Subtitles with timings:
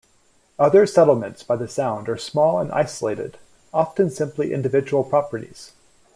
[0.57, 5.73] Other settlements by the sound are small and isolated-often simply individual properties.